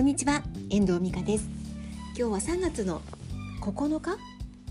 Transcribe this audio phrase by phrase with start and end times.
[0.00, 1.46] こんにちは遠藤美香です
[2.16, 3.02] 今日は3月の
[3.60, 4.16] 9日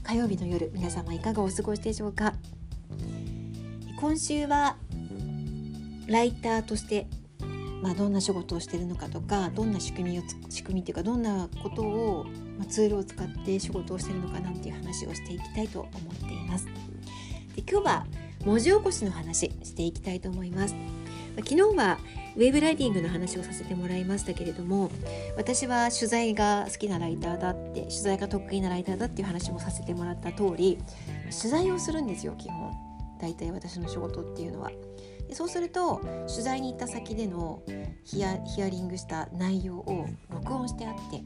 [0.01, 2.33] 火曜日の夜皆様いかがお過ごしでしょうか？
[3.99, 4.75] 今週は
[6.07, 7.05] ライターとして
[7.83, 12.25] まあ、どんな仕事をしているのかとかどんな仕組みを仕組みっていうかどんなことを、
[12.57, 16.65] まあ、ツールを使って仕事をしているのかなんていう話をしていきたいと思っています。
[16.65, 18.07] で今日は
[18.45, 20.73] 文字起こしの話していきたいと思います。
[21.43, 21.99] 昨日は
[22.35, 24.91] ウェブライティングの話をさせてもらいましたけれども
[25.35, 30.77] 私は取材が好きなライターだって取材が得意なライターだっていう話もさせてもらった通り
[31.25, 32.71] 取材をするんですよ基本
[33.19, 34.71] 大体私の仕事っていうのは。
[35.27, 37.61] でそうすると取材に行った先での
[38.03, 41.21] ヒアヒアリングした内容を録音してあって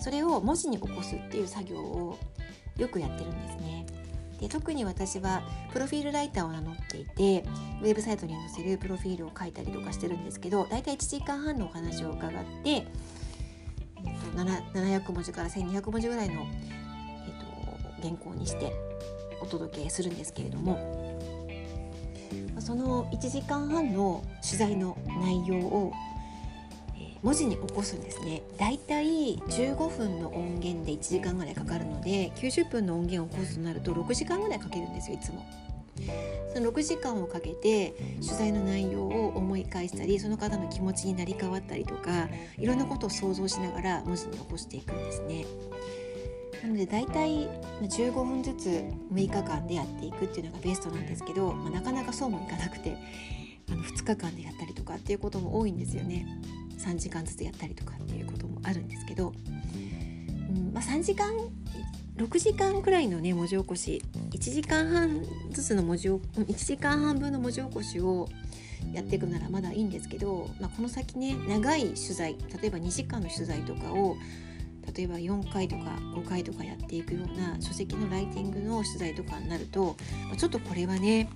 [0.00, 2.18] それを文字に起こすっていう作業を
[2.76, 3.79] よくやってるんですね。
[4.40, 7.44] で特に私はプロフィールライターを名乗っていて
[7.82, 12.30] ウェブサイトに載せるプロフィールを書いたりとかしてるんですけど大体1時間半のお話を伺っ
[12.64, 12.84] て、えっ
[14.34, 16.44] と、700文字から1200文字ぐらいの、え
[17.28, 18.72] っと、原稿にして
[19.42, 21.18] お届けするんですけれども
[22.58, 25.92] その1時間半の取材の内容を
[27.22, 35.44] 文字に起こすんですねだいたい15分の音源で1時間ぐらいかかるので90分の音源を起こすとなると6時間ぐらいかけるんですよいつも。
[36.54, 37.90] その6時間をかけて
[38.20, 45.44] 取材の内容を思い返したりその方の気持ちになり変わったりとかいろんなことを想像しながら文字に起こしていくんですね。
[46.62, 47.48] なので大体
[47.82, 48.68] 15分ずつ
[49.12, 52.96] 6日間でやっていくっていうのがベストなんですけど、まあ、なかなかそうもいかなくて
[53.70, 56.26] あの2日間でやったりとかっていうことも多いんですよね
[56.80, 61.32] 3時間ずつやったりとかっていうこともあるんですけど、うんまあ、3時間
[62.16, 68.28] 6時間くらいのね文字起こし1時間半ずつの文字を1時間半分の文字起こしを
[68.92, 74.16] やっていくならまだいいんですけど、まあ、この先ね長い取材例えば2時間の取材とかを
[74.96, 75.82] 例えば4回とか
[76.14, 79.96] 5回とかやっていくような書籍のライティングの取材とかになると
[80.36, 81.30] ちょっとこれはね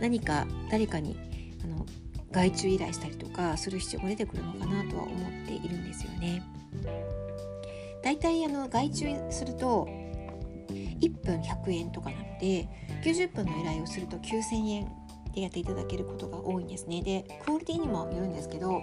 [0.00, 1.16] 何か誰かに
[1.62, 1.86] あの
[2.32, 6.42] 外注依頼したりとかする必要が出てくるのかなとは思っているんですよね。
[8.02, 9.86] だいたいあの外注すると
[10.68, 12.68] 1分100円とかなので
[13.04, 14.88] 90分の依頼をすると9000円
[15.34, 17.02] でやっていただけることが多いんですね。
[17.02, 18.82] でクオリティにもよるんですけど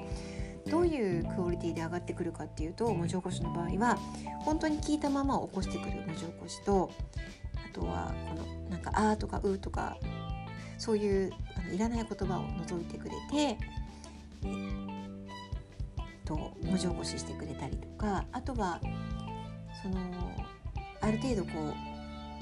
[0.69, 3.97] どういうクオリティで上がってくるかっていうと文字起こしの場合は
[4.41, 6.91] 本当に聞いたまま起こしてくる文字起こしと
[7.55, 9.97] あとはこのなんか「あ」とか「う」とか
[10.79, 13.57] そういうあのいらない言葉を除いてくれて、えっ
[16.25, 18.79] と、文字起こししてくれたりとかあとは
[19.83, 19.97] その
[21.01, 21.49] ある程度こ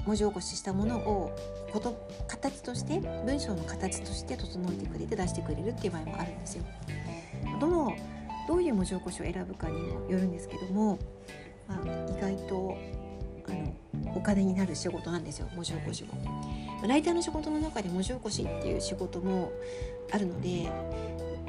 [0.04, 1.36] う文字起こししたものを
[1.72, 6.64] こと形として文章の形として整えてくれて出してくれるっていう場合もあるんですよ。
[7.60, 7.92] どの
[8.46, 10.98] どういう文字起こしを選ぶかにもよるんですけども、
[11.66, 12.78] まあ、意外と
[14.14, 16.08] お金になる仕事なんですよ文字起こしも。
[16.86, 19.50] ライターの仕事の中で文字起こしっていう仕事も
[20.12, 20.68] あるので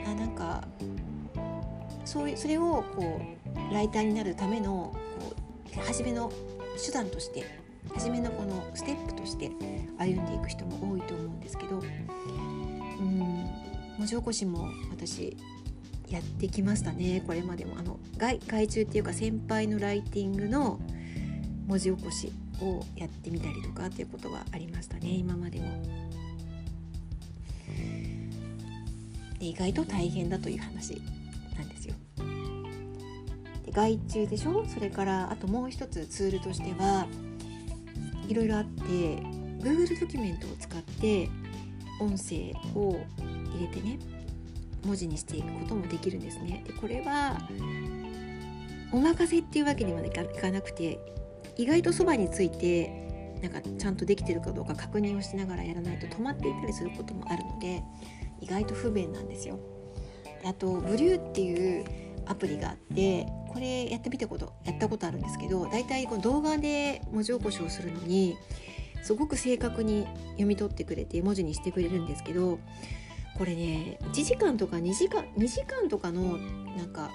[0.06, 0.64] あなんか
[2.06, 3.22] そういうそれをこ
[3.72, 5.36] うライターになるためのこ
[5.78, 6.32] う初めの
[6.84, 7.46] 手段として
[7.94, 9.52] 初めのこのステップとして
[9.98, 13.20] 歩んでいく人も多いと思うんですけどうん
[13.98, 15.38] 文字起こしも私
[16.08, 20.80] やってきましたねこれまでもあの外外注っていうか先輩のライティングの
[21.68, 22.32] 文字起こし
[22.62, 25.66] をやってみたりとかっていうことはありましたね今までも。
[29.40, 31.02] で意外と大変だという話
[31.58, 31.96] なんですよ。
[33.66, 34.66] で外注でしょ？
[34.68, 37.08] それからあともう一つツールとしては
[38.28, 41.30] いろいろあって Google ドキュメントを使って
[42.02, 43.00] 音声を
[43.54, 44.00] 入れてね
[44.86, 46.64] 文字にしていくこともできるんですね。
[46.66, 47.38] でこれは
[48.92, 51.00] お任せっていうわけにはいかなくて
[51.60, 52.88] 意外とそばについて
[53.42, 57.84] なんかちゃんとできてるかどうか確認をしながらやらないと止まっていたりすることもあるので
[58.40, 59.60] 意外と不便なんですよ。
[60.46, 61.86] あとブリューっていう
[62.26, 68.38] アプリがあってこれやってみたことやったことあるんですけど大体この動画で文字起こしをするのに
[69.04, 72.60] すごく正確に読み取ってくれて文字にしてくれるんですけど
[73.38, 76.38] これね1時間とか2時間2時間とかの
[76.78, 77.10] なんか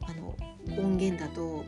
[0.00, 0.34] あの
[0.78, 1.66] 音源だと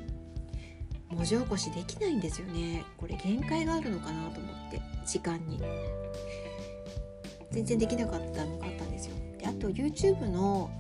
[1.11, 2.85] 文字起こしできないんですよね。
[2.97, 5.61] これ限界があるのかなと思って時間に。
[7.51, 9.15] 全然できなかったのがあったんですよ。
[9.39, 10.71] であと YouTube の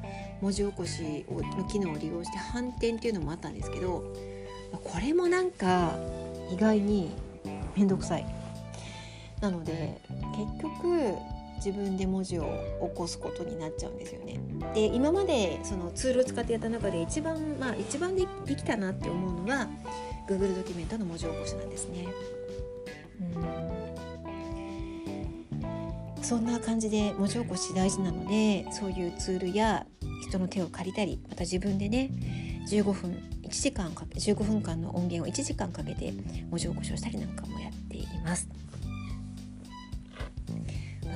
[0.40, 4.12] 文字起こしの機能を利用して反転っていうのもあったんですけど
[4.72, 5.96] これもなんか
[6.52, 7.10] 意外に
[7.76, 8.26] 面倒くさい。
[9.40, 9.98] なので
[10.34, 11.14] 結局
[11.56, 12.42] 自分で文字を
[12.90, 14.38] 起こすことになっちゃうんですよね。
[14.74, 19.68] で今までそのツールを使ってやった中で一番まあ一番でできたなって思うのは
[20.26, 22.06] Google ドキュメントの文字起こしなんですね。
[23.34, 23.76] うん
[26.22, 29.86] そんな感じで文字起こし大事なのでそういうツールや
[30.28, 32.10] 人の手を借りたりまた自分でね
[32.68, 33.12] 15分
[33.42, 36.12] 1時間かけ15分間の音源を1時間かけて
[36.50, 38.48] 文字起こしをしたりなんかもやっています。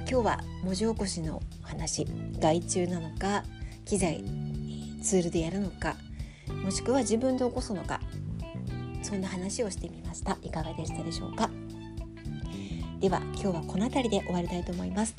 [0.08, 2.06] 今日は文字起こしの話
[2.38, 3.42] 外注なのか
[3.84, 4.22] 機材
[5.02, 5.96] ツールでやるのか
[6.64, 8.00] もしくは自分で起こすのか
[9.10, 10.38] そんな話をしてみました。
[10.40, 11.50] いかがでしたでしょうか？
[13.00, 15.16] では今日はこの辺りで終わりたいと思います。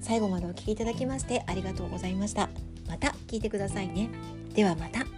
[0.00, 2.48] 最後までお聴きいただきましてありがとうございました。
[2.88, 4.10] また聞いてくださいね。
[4.54, 5.09] ではまた。